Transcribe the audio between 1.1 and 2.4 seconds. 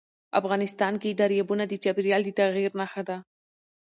دریابونه د چاپېریال د